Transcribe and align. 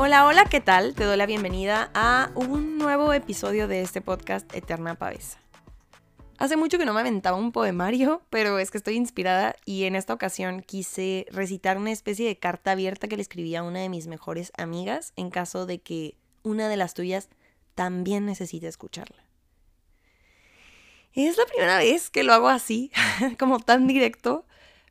Hola, 0.00 0.26
hola, 0.26 0.44
¿qué 0.44 0.60
tal? 0.60 0.94
Te 0.94 1.02
doy 1.02 1.16
la 1.16 1.26
bienvenida 1.26 1.90
a 1.92 2.30
un 2.36 2.78
nuevo 2.78 3.12
episodio 3.12 3.66
de 3.66 3.80
este 3.80 4.00
podcast 4.00 4.48
Eterna 4.54 4.94
Pavesa. 4.94 5.40
Hace 6.38 6.56
mucho 6.56 6.78
que 6.78 6.84
no 6.84 6.94
me 6.94 7.00
aventaba 7.00 7.36
un 7.36 7.50
poemario, 7.50 8.22
pero 8.30 8.60
es 8.60 8.70
que 8.70 8.78
estoy 8.78 8.94
inspirada 8.94 9.56
y 9.64 9.86
en 9.86 9.96
esta 9.96 10.14
ocasión 10.14 10.62
quise 10.62 11.26
recitar 11.32 11.78
una 11.78 11.90
especie 11.90 12.28
de 12.28 12.38
carta 12.38 12.70
abierta 12.70 13.08
que 13.08 13.16
le 13.16 13.22
escribí 13.22 13.56
a 13.56 13.64
una 13.64 13.80
de 13.80 13.88
mis 13.88 14.06
mejores 14.06 14.52
amigas 14.56 15.12
en 15.16 15.30
caso 15.30 15.66
de 15.66 15.80
que 15.80 16.14
una 16.44 16.68
de 16.68 16.76
las 16.76 16.94
tuyas 16.94 17.28
también 17.74 18.24
necesite 18.24 18.68
escucharla. 18.68 19.24
Es 21.12 21.36
la 21.38 21.46
primera 21.46 21.76
vez 21.78 22.08
que 22.08 22.22
lo 22.22 22.34
hago 22.34 22.48
así, 22.48 22.92
como 23.36 23.58
tan 23.58 23.88
directo, 23.88 24.46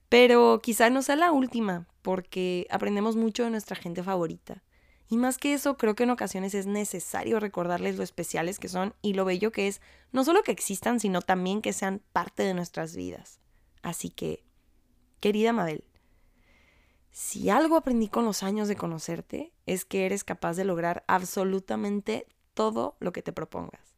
pero 0.09 0.59
quizá 0.61 0.89
no 0.89 1.01
sea 1.01 1.15
la 1.15 1.31
última, 1.31 1.87
porque 2.01 2.67
aprendemos 2.69 3.15
mucho 3.15 3.45
de 3.45 3.51
nuestra 3.51 3.77
gente 3.77 4.03
favorita. 4.03 4.63
Y 5.09 5.17
más 5.17 5.37
que 5.37 5.53
eso, 5.53 5.77
creo 5.77 5.95
que 5.95 6.03
en 6.03 6.09
ocasiones 6.09 6.53
es 6.53 6.65
necesario 6.65 7.39
recordarles 7.39 7.97
lo 7.97 8.03
especiales 8.03 8.59
que 8.59 8.67
son 8.67 8.93
y 9.01 9.13
lo 9.13 9.23
bello 9.23 9.51
que 9.51 9.67
es, 9.67 9.81
no 10.11 10.23
solo 10.25 10.43
que 10.43 10.51
existan, 10.51 10.99
sino 10.99 11.21
también 11.21 11.61
que 11.61 11.71
sean 11.71 12.01
parte 12.11 12.43
de 12.43 12.53
nuestras 12.53 12.95
vidas. 12.95 13.39
Así 13.83 14.09
que, 14.09 14.43
querida 15.21 15.53
Mabel, 15.53 15.85
si 17.11 17.49
algo 17.49 17.77
aprendí 17.77 18.09
con 18.09 18.25
los 18.25 18.43
años 18.43 18.67
de 18.67 18.75
conocerte, 18.75 19.53
es 19.65 19.85
que 19.85 20.05
eres 20.05 20.23
capaz 20.23 20.55
de 20.55 20.65
lograr 20.65 21.03
absolutamente 21.07 22.27
todo 22.53 22.97
lo 22.99 23.13
que 23.13 23.21
te 23.23 23.31
propongas. 23.31 23.95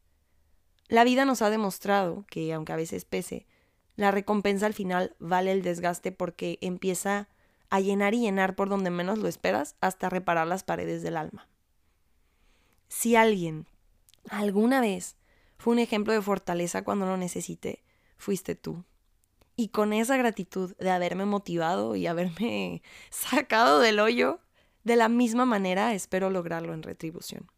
La 0.89 1.03
vida 1.03 1.25
nos 1.25 1.41
ha 1.41 1.49
demostrado 1.49 2.25
que, 2.29 2.53
aunque 2.53 2.73
a 2.73 2.77
veces 2.77 3.05
pese, 3.05 3.47
la 3.95 4.11
recompensa 4.11 4.67
al 4.67 4.73
final 4.73 5.15
vale 5.19 5.51
el 5.51 5.63
desgaste 5.63 6.11
porque 6.11 6.59
empieza 6.61 7.27
a 7.69 7.79
llenar 7.79 8.13
y 8.13 8.21
llenar 8.21 8.55
por 8.55 8.69
donde 8.69 8.89
menos 8.89 9.19
lo 9.19 9.27
esperas 9.27 9.75
hasta 9.81 10.09
reparar 10.09 10.47
las 10.47 10.63
paredes 10.63 11.01
del 11.03 11.17
alma. 11.17 11.47
Si 12.87 13.15
alguien 13.15 13.67
alguna 14.29 14.81
vez 14.81 15.15
fue 15.57 15.73
un 15.73 15.79
ejemplo 15.79 16.13
de 16.13 16.21
fortaleza 16.21 16.83
cuando 16.83 17.05
lo 17.05 17.17
necesité, 17.17 17.83
fuiste 18.17 18.55
tú. 18.55 18.83
Y 19.55 19.69
con 19.69 19.93
esa 19.93 20.17
gratitud 20.17 20.75
de 20.77 20.89
haberme 20.89 21.25
motivado 21.25 21.95
y 21.95 22.07
haberme 22.07 22.81
sacado 23.09 23.79
del 23.79 23.99
hoyo, 23.99 24.39
de 24.83 24.95
la 24.95 25.09
misma 25.09 25.45
manera 25.45 25.93
espero 25.93 26.29
lograrlo 26.29 26.73
en 26.73 26.83
retribución. 26.83 27.51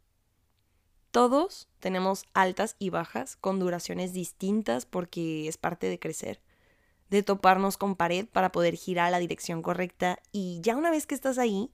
Todos 1.11 1.67
tenemos 1.79 2.25
altas 2.33 2.75
y 2.79 2.89
bajas 2.89 3.35
con 3.35 3.59
duraciones 3.59 4.13
distintas 4.13 4.85
porque 4.85 5.47
es 5.47 5.57
parte 5.57 5.87
de 5.87 5.99
crecer 5.99 6.41
de 7.11 7.23
toparnos 7.23 7.77
con 7.77 7.95
pared 7.95 8.25
para 8.25 8.51
poder 8.51 8.75
girar 8.75 9.07
a 9.07 9.11
la 9.11 9.19
dirección 9.19 9.61
correcta 9.61 10.17
y 10.31 10.59
ya 10.61 10.77
una 10.77 10.89
vez 10.89 11.05
que 11.05 11.13
estás 11.13 11.37
ahí, 11.37 11.69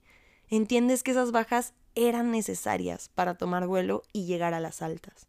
entiendes 0.48 1.02
que 1.02 1.12
esas 1.12 1.30
bajas 1.30 1.74
eran 1.94 2.32
necesarias 2.32 3.08
para 3.14 3.36
tomar 3.36 3.66
vuelo 3.66 4.02
y 4.12 4.26
llegar 4.26 4.52
a 4.52 4.60
las 4.60 4.82
altas. 4.82 5.28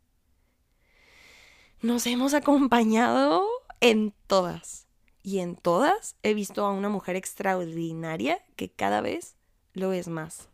Nos 1.81 2.07
hemos 2.07 2.33
acompañado 2.33 3.45
en 3.81 4.13
todas 4.27 4.87
y 5.21 5.39
en 5.39 5.55
todas 5.55 6.15
he 6.23 6.33
visto 6.33 6.65
a 6.65 6.73
una 6.73 6.89
mujer 6.89 7.15
extraordinaria 7.15 8.43
que 8.55 8.69
cada 8.69 9.01
vez 9.01 9.35
lo 9.73 9.93
es 9.93 10.07
más. 10.07 10.49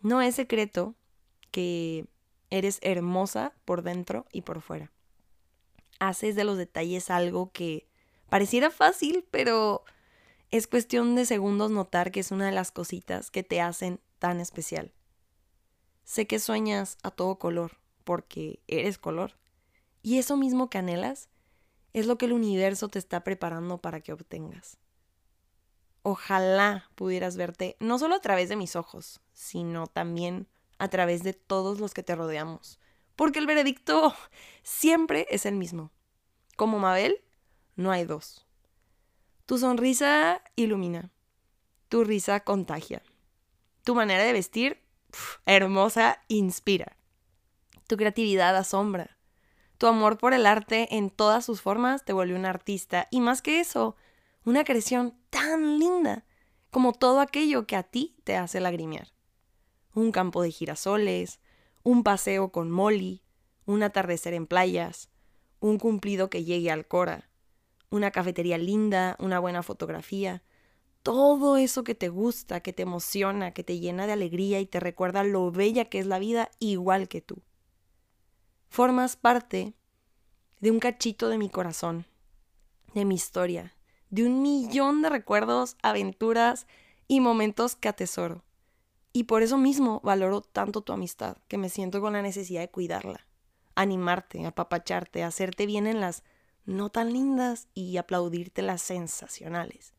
No 0.00 0.22
es 0.22 0.36
secreto 0.36 0.94
que 1.50 2.06
eres 2.50 2.78
hermosa 2.82 3.52
por 3.64 3.82
dentro 3.82 4.26
y 4.32 4.42
por 4.42 4.60
fuera. 4.60 4.92
Haces 5.98 6.36
de 6.36 6.44
los 6.44 6.56
detalles 6.56 7.10
algo 7.10 7.50
que 7.52 7.88
Pareciera 8.32 8.70
fácil, 8.70 9.26
pero 9.30 9.84
es 10.50 10.66
cuestión 10.66 11.14
de 11.16 11.26
segundos 11.26 11.70
notar 11.70 12.10
que 12.10 12.20
es 12.20 12.30
una 12.30 12.46
de 12.46 12.52
las 12.52 12.72
cositas 12.72 13.30
que 13.30 13.42
te 13.42 13.60
hacen 13.60 14.00
tan 14.18 14.40
especial. 14.40 14.94
Sé 16.04 16.26
que 16.26 16.38
sueñas 16.38 16.96
a 17.02 17.10
todo 17.10 17.38
color, 17.38 17.72
porque 18.04 18.62
eres 18.68 18.96
color. 18.96 19.36
Y 20.00 20.16
eso 20.16 20.38
mismo 20.38 20.70
que 20.70 20.78
anhelas 20.78 21.28
es 21.92 22.06
lo 22.06 22.16
que 22.16 22.24
el 22.24 22.32
universo 22.32 22.88
te 22.88 22.98
está 22.98 23.22
preparando 23.22 23.82
para 23.82 24.00
que 24.00 24.14
obtengas. 24.14 24.78
Ojalá 26.00 26.88
pudieras 26.94 27.36
verte 27.36 27.76
no 27.80 27.98
solo 27.98 28.14
a 28.14 28.22
través 28.22 28.48
de 28.48 28.56
mis 28.56 28.76
ojos, 28.76 29.20
sino 29.34 29.88
también 29.88 30.48
a 30.78 30.88
través 30.88 31.22
de 31.22 31.34
todos 31.34 31.80
los 31.80 31.92
que 31.92 32.02
te 32.02 32.16
rodeamos. 32.16 32.80
Porque 33.14 33.40
el 33.40 33.46
veredicto 33.46 34.14
siempre 34.62 35.26
es 35.28 35.44
el 35.44 35.54
mismo. 35.54 35.90
Como 36.56 36.78
Mabel, 36.78 37.22
no 37.76 37.90
hay 37.90 38.04
dos. 38.04 38.46
Tu 39.46 39.58
sonrisa 39.58 40.42
ilumina, 40.56 41.10
tu 41.88 42.04
risa 42.04 42.40
contagia, 42.40 43.02
tu 43.84 43.94
manera 43.94 44.22
de 44.22 44.32
vestir, 44.32 44.82
hermosa, 45.46 46.22
inspira, 46.28 46.96
tu 47.86 47.96
creatividad 47.96 48.56
asombra, 48.56 49.18
tu 49.78 49.86
amor 49.86 50.16
por 50.16 50.32
el 50.32 50.46
arte 50.46 50.96
en 50.96 51.10
todas 51.10 51.44
sus 51.44 51.60
formas 51.60 52.04
te 52.04 52.12
vuelve 52.12 52.36
un 52.36 52.46
artista 52.46 53.08
y 53.10 53.20
más 53.20 53.42
que 53.42 53.60
eso, 53.60 53.96
una 54.44 54.64
creación 54.64 55.18
tan 55.30 55.78
linda 55.78 56.24
como 56.70 56.92
todo 56.92 57.20
aquello 57.20 57.66
que 57.66 57.76
a 57.76 57.82
ti 57.82 58.16
te 58.24 58.36
hace 58.36 58.60
lagrimear. 58.60 59.08
Un 59.94 60.12
campo 60.12 60.42
de 60.42 60.50
girasoles, 60.50 61.40
un 61.82 62.02
paseo 62.04 62.52
con 62.52 62.70
Molly, 62.70 63.22
un 63.66 63.82
atardecer 63.82 64.34
en 64.34 64.46
playas, 64.46 65.10
un 65.60 65.78
cumplido 65.78 66.30
que 66.30 66.44
llegue 66.44 66.70
al 66.70 66.86
Cora, 66.86 67.28
una 67.92 68.10
cafetería 68.10 68.58
linda, 68.58 69.16
una 69.20 69.38
buena 69.38 69.62
fotografía, 69.62 70.42
todo 71.02 71.58
eso 71.58 71.84
que 71.84 71.94
te 71.94 72.08
gusta, 72.08 72.60
que 72.60 72.72
te 72.72 72.82
emociona, 72.82 73.52
que 73.52 73.62
te 73.62 73.78
llena 73.78 74.06
de 74.06 74.14
alegría 74.14 74.60
y 74.60 74.66
te 74.66 74.80
recuerda 74.80 75.22
lo 75.24 75.52
bella 75.52 75.84
que 75.84 75.98
es 75.98 76.06
la 76.06 76.18
vida 76.18 76.50
igual 76.58 77.08
que 77.08 77.20
tú. 77.20 77.42
Formas 78.68 79.16
parte 79.16 79.74
de 80.60 80.70
un 80.70 80.78
cachito 80.78 81.28
de 81.28 81.36
mi 81.36 81.50
corazón, 81.50 82.06
de 82.94 83.04
mi 83.04 83.14
historia, 83.14 83.76
de 84.08 84.24
un 84.24 84.40
millón 84.40 85.02
de 85.02 85.10
recuerdos, 85.10 85.76
aventuras 85.82 86.66
y 87.08 87.20
momentos 87.20 87.76
que 87.76 87.88
atesoro. 87.88 88.42
Y 89.12 89.24
por 89.24 89.42
eso 89.42 89.58
mismo 89.58 90.00
valoro 90.02 90.40
tanto 90.40 90.80
tu 90.80 90.94
amistad, 90.94 91.36
que 91.46 91.58
me 91.58 91.68
siento 91.68 92.00
con 92.00 92.14
la 92.14 92.22
necesidad 92.22 92.62
de 92.62 92.70
cuidarla, 92.70 93.26
animarte, 93.74 94.46
apapacharte, 94.46 95.22
hacerte 95.22 95.66
bien 95.66 95.86
en 95.86 96.00
las 96.00 96.24
no 96.64 96.90
tan 96.90 97.12
lindas 97.12 97.68
y 97.74 97.96
aplaudirte 97.96 98.62
las 98.62 98.82
sensacionales. 98.82 99.94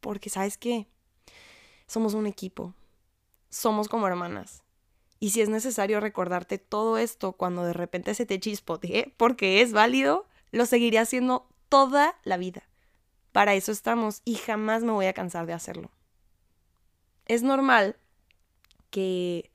Porque 0.00 0.30
sabes 0.30 0.58
qué, 0.58 0.86
somos 1.86 2.14
un 2.14 2.26
equipo, 2.26 2.74
somos 3.48 3.88
como 3.88 4.06
hermanas. 4.06 4.62
Y 5.20 5.30
si 5.30 5.40
es 5.40 5.48
necesario 5.48 6.00
recordarte 6.00 6.58
todo 6.58 6.98
esto 6.98 7.32
cuando 7.32 7.64
de 7.64 7.72
repente 7.72 8.14
se 8.14 8.26
te 8.26 8.38
chispotee, 8.38 9.14
porque 9.16 9.62
es 9.62 9.72
válido, 9.72 10.26
lo 10.52 10.66
seguiré 10.66 10.98
haciendo 10.98 11.48
toda 11.68 12.16
la 12.22 12.36
vida. 12.36 12.68
Para 13.32 13.54
eso 13.54 13.72
estamos 13.72 14.22
y 14.24 14.36
jamás 14.36 14.84
me 14.84 14.92
voy 14.92 15.06
a 15.06 15.12
cansar 15.12 15.46
de 15.46 15.52
hacerlo. 15.52 15.90
Es 17.26 17.42
normal 17.42 17.96
que 18.90 19.50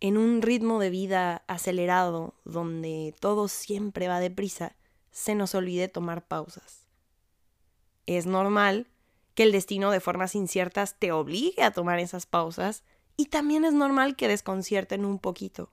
en 0.00 0.18
un 0.18 0.42
ritmo 0.42 0.80
de 0.80 0.90
vida 0.90 1.44
acelerado, 1.46 2.34
donde 2.44 3.14
todo 3.20 3.48
siempre 3.48 4.08
va 4.08 4.20
deprisa, 4.20 4.76
se 5.14 5.36
nos 5.36 5.54
olvide 5.54 5.86
tomar 5.86 6.26
pausas. 6.26 6.88
Es 8.04 8.26
normal 8.26 8.88
que 9.34 9.44
el 9.44 9.52
destino 9.52 9.92
de 9.92 10.00
formas 10.00 10.34
inciertas 10.34 10.96
te 10.98 11.12
obligue 11.12 11.62
a 11.62 11.70
tomar 11.70 12.00
esas 12.00 12.26
pausas 12.26 12.82
y 13.16 13.26
también 13.26 13.64
es 13.64 13.72
normal 13.72 14.16
que 14.16 14.26
desconcierten 14.26 15.04
un 15.04 15.20
poquito. 15.20 15.70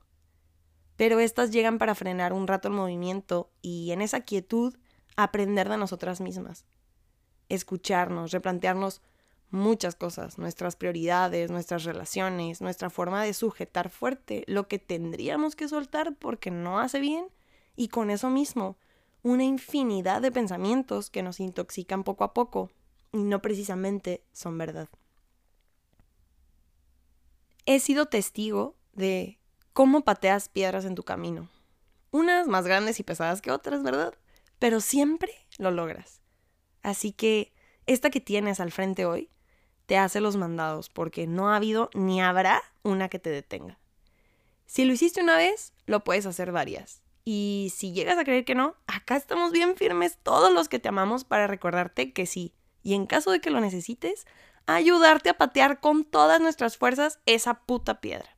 Pero 0.96 1.18
estas 1.18 1.50
llegan 1.50 1.78
para 1.78 1.96
frenar 1.96 2.32
un 2.32 2.46
rato 2.46 2.68
el 2.68 2.74
movimiento 2.74 3.50
y 3.62 3.90
en 3.90 4.00
esa 4.00 4.20
quietud 4.20 4.76
aprender 5.16 5.68
de 5.68 5.76
nosotras 5.76 6.20
mismas. 6.20 6.64
Escucharnos, 7.48 8.30
replantearnos 8.30 9.02
muchas 9.50 9.96
cosas, 9.96 10.38
nuestras 10.38 10.76
prioridades, 10.76 11.50
nuestras 11.50 11.82
relaciones, 11.82 12.60
nuestra 12.60 12.90
forma 12.90 13.24
de 13.24 13.34
sujetar 13.34 13.90
fuerte 13.90 14.44
lo 14.46 14.68
que 14.68 14.78
tendríamos 14.78 15.56
que 15.56 15.66
soltar 15.66 16.14
porque 16.14 16.52
no 16.52 16.78
hace 16.78 17.00
bien 17.00 17.26
y 17.74 17.88
con 17.88 18.08
eso 18.10 18.30
mismo 18.30 18.76
una 19.22 19.44
infinidad 19.44 20.20
de 20.20 20.32
pensamientos 20.32 21.10
que 21.10 21.22
nos 21.22 21.40
intoxican 21.40 22.04
poco 22.04 22.24
a 22.24 22.34
poco 22.34 22.70
y 23.12 23.22
no 23.22 23.40
precisamente 23.40 24.24
son 24.32 24.58
verdad. 24.58 24.88
He 27.64 27.78
sido 27.78 28.06
testigo 28.06 28.76
de 28.92 29.38
cómo 29.72 30.02
pateas 30.02 30.48
piedras 30.48 30.84
en 30.84 30.94
tu 30.94 31.04
camino. 31.04 31.48
Unas 32.10 32.48
más 32.48 32.66
grandes 32.66 32.98
y 32.98 33.04
pesadas 33.04 33.40
que 33.40 33.52
otras, 33.52 33.82
¿verdad? 33.82 34.14
Pero 34.58 34.80
siempre 34.80 35.32
lo 35.58 35.70
logras. 35.70 36.20
Así 36.82 37.12
que 37.12 37.52
esta 37.86 38.10
que 38.10 38.20
tienes 38.20 38.60
al 38.60 38.72
frente 38.72 39.06
hoy 39.06 39.30
te 39.86 39.96
hace 39.96 40.20
los 40.20 40.36
mandados 40.36 40.88
porque 40.88 41.26
no 41.26 41.50
ha 41.50 41.56
habido 41.56 41.90
ni 41.94 42.20
habrá 42.20 42.62
una 42.82 43.08
que 43.08 43.18
te 43.18 43.30
detenga. 43.30 43.78
Si 44.66 44.84
lo 44.84 44.92
hiciste 44.92 45.22
una 45.22 45.36
vez, 45.36 45.72
lo 45.86 46.02
puedes 46.02 46.26
hacer 46.26 46.50
varias. 46.50 47.01
Y 47.24 47.72
si 47.74 47.92
llegas 47.92 48.18
a 48.18 48.24
creer 48.24 48.44
que 48.44 48.54
no, 48.54 48.74
acá 48.86 49.16
estamos 49.16 49.52
bien 49.52 49.76
firmes 49.76 50.18
todos 50.22 50.52
los 50.52 50.68
que 50.68 50.78
te 50.78 50.88
amamos 50.88 51.24
para 51.24 51.46
recordarte 51.46 52.12
que 52.12 52.26
sí, 52.26 52.52
y 52.82 52.94
en 52.94 53.06
caso 53.06 53.30
de 53.30 53.40
que 53.40 53.50
lo 53.50 53.60
necesites, 53.60 54.26
ayudarte 54.66 55.30
a 55.30 55.38
patear 55.38 55.80
con 55.80 56.04
todas 56.04 56.40
nuestras 56.40 56.76
fuerzas 56.76 57.20
esa 57.26 57.54
puta 57.54 58.00
piedra. 58.00 58.36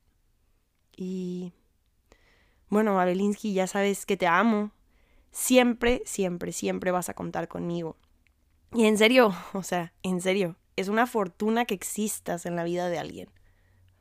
Y 0.97 1.53
bueno, 2.69 3.01
Abelinsky, 3.01 3.55
ya 3.55 3.67
sabes 3.67 4.07
que 4.07 4.17
te 4.17 4.27
amo. 4.27 4.73
Siempre, 5.31 6.03
siempre, 6.05 6.53
siempre 6.53 6.91
vas 6.91 7.09
a 7.09 7.15
contar 7.15 7.49
conmigo. 7.49 7.97
Y 8.73 8.87
en 8.87 8.99
serio, 8.99 9.35
o 9.53 9.63
sea, 9.63 9.93
en 10.03 10.21
serio, 10.21 10.57
es 10.77 10.89
una 10.89 11.07
fortuna 11.07 11.65
que 11.65 11.75
existas 11.75 12.47
en 12.47 12.57
la 12.57 12.65
vida 12.65 12.89
de 12.89 12.99
alguien. 12.99 13.31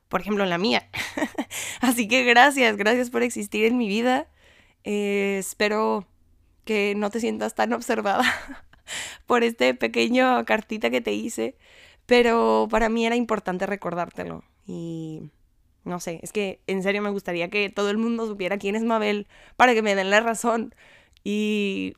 Por 0.09 0.21
ejemplo, 0.21 0.43
en 0.43 0.49
la 0.49 0.57
mía. 0.57 0.89
Así 1.81 2.07
que 2.07 2.23
gracias, 2.23 2.77
gracias 2.77 3.09
por 3.09 3.23
existir 3.23 3.65
en 3.65 3.77
mi 3.77 3.87
vida. 3.87 4.27
Eh, 4.83 5.37
espero 5.39 6.05
que 6.65 6.95
no 6.95 7.09
te 7.09 7.19
sientas 7.19 7.55
tan 7.55 7.73
observada 7.73 8.23
por 9.25 9.43
este 9.43 9.73
pequeño 9.73 10.45
cartita 10.45 10.89
que 10.89 11.01
te 11.01 11.13
hice. 11.13 11.57
Pero 12.05 12.67
para 12.69 12.89
mí 12.89 13.05
era 13.05 13.15
importante 13.15 13.65
recordártelo. 13.65 14.43
Y 14.67 15.31
no 15.85 15.99
sé, 15.99 16.19
es 16.21 16.31
que 16.31 16.61
en 16.67 16.83
serio 16.83 17.01
me 17.01 17.09
gustaría 17.09 17.49
que 17.49 17.69
todo 17.69 17.89
el 17.89 17.97
mundo 17.97 18.27
supiera 18.27 18.57
quién 18.57 18.75
es 18.75 18.83
Mabel 18.83 19.27
para 19.57 19.73
que 19.73 19.81
me 19.81 19.95
den 19.95 20.09
la 20.09 20.19
razón 20.19 20.73
y, 21.23 21.93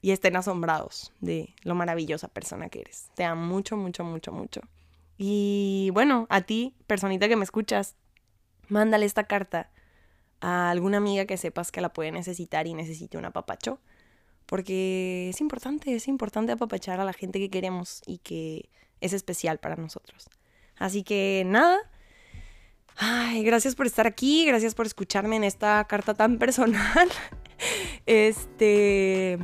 y 0.00 0.12
estén 0.12 0.36
asombrados 0.36 1.12
de 1.20 1.54
lo 1.62 1.74
maravillosa 1.74 2.28
persona 2.28 2.68
que 2.68 2.80
eres. 2.80 3.10
Te 3.14 3.24
amo 3.24 3.46
mucho, 3.46 3.76
mucho, 3.76 4.04
mucho, 4.04 4.32
mucho. 4.32 4.60
Y 5.18 5.90
bueno, 5.92 6.26
a 6.30 6.40
ti, 6.40 6.74
personita 6.86 7.28
que 7.28 7.36
me 7.36 7.44
escuchas, 7.44 7.96
mándale 8.68 9.06
esta 9.06 9.24
carta 9.24 9.70
a 10.40 10.70
alguna 10.70 10.98
amiga 10.98 11.26
que 11.26 11.36
sepas 11.36 11.70
que 11.70 11.80
la 11.80 11.92
puede 11.92 12.12
necesitar 12.12 12.66
y 12.66 12.74
necesite 12.74 13.18
un 13.18 13.24
apapacho. 13.24 13.80
Porque 14.46 15.28
es 15.30 15.40
importante, 15.40 15.94
es 15.94 16.08
importante 16.08 16.52
apapachar 16.52 16.98
a 17.00 17.04
la 17.04 17.12
gente 17.12 17.38
que 17.38 17.50
queremos 17.50 18.02
y 18.06 18.18
que 18.18 18.68
es 19.00 19.12
especial 19.12 19.58
para 19.58 19.76
nosotros. 19.76 20.28
Así 20.76 21.02
que 21.02 21.44
nada. 21.46 21.78
Ay, 22.96 23.44
gracias 23.44 23.74
por 23.74 23.86
estar 23.86 24.06
aquí, 24.06 24.44
gracias 24.46 24.74
por 24.74 24.86
escucharme 24.86 25.36
en 25.36 25.44
esta 25.44 25.84
carta 25.84 26.14
tan 26.14 26.38
personal. 26.40 27.08
Este. 28.06 29.38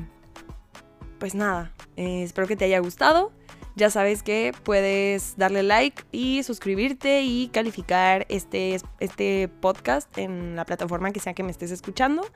Pues 1.19 1.35
nada, 1.35 1.73
eh, 1.97 2.23
espero 2.23 2.47
que 2.47 2.57
te 2.57 2.65
haya 2.65 2.79
gustado. 2.81 3.33
Ya 3.77 3.91
sabes 3.91 4.23
que 4.23 4.55
puedes 4.65 5.37
darle 5.37 5.63
like 5.63 6.05
y 6.11 6.43
suscribirte 6.43 7.23
y 7.23 7.49
calificar 7.49 8.25
este, 8.31 8.81
este 9.01 9.49
podcast 9.49 10.17
en 10.17 10.57
la 10.57 10.65
plataforma 10.65 11.13
que 11.13 11.21
sea 11.21 11.35
que 11.35 11.43
me 11.43 11.51
estés 11.51 11.71
escuchando. 11.71 12.27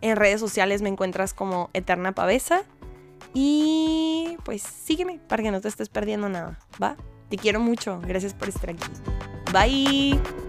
En 0.00 0.16
redes 0.16 0.40
sociales 0.40 0.80
me 0.80 0.88
encuentras 0.88 1.34
como 1.34 1.68
Eterna 1.74 2.12
Pavesa. 2.12 2.62
Y 3.34 4.38
pues 4.44 4.62
sígueme 4.62 5.20
para 5.28 5.42
que 5.42 5.50
no 5.50 5.60
te 5.60 5.68
estés 5.68 5.90
perdiendo 5.90 6.30
nada, 6.30 6.58
¿va? 6.82 6.96
Te 7.28 7.36
quiero 7.36 7.60
mucho. 7.60 8.00
Gracias 8.06 8.32
por 8.32 8.48
estar 8.48 8.70
aquí. 8.70 8.84
Bye. 9.52 10.45